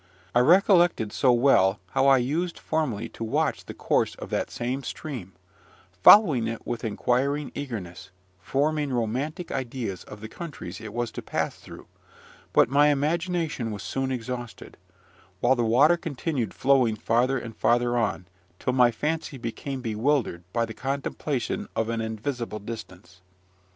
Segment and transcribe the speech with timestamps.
[0.33, 4.81] I recollected so well how I used formerly to watch the course of that same
[4.81, 5.33] stream,
[6.01, 8.09] following it with inquiring eagerness,
[8.39, 11.85] forming romantic ideas of the countries it was to pass through;
[12.51, 14.75] but my imagination was soon exhausted:
[15.39, 18.25] while the water continued flowing farther and farther on,
[18.57, 23.21] till my fancy became bewildered by the contemplation of an invisible distance.